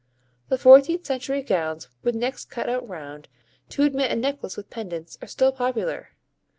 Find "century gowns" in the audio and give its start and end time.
1.05-1.87